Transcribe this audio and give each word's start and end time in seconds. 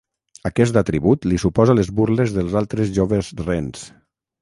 Aquest 0.49 0.79
atribut 0.81 1.27
li 1.33 1.39
suposa 1.45 1.77
les 1.81 1.93
burles 2.01 2.35
dels 2.39 2.59
altres 2.65 2.93
joves 2.99 3.33
rens. 3.47 3.89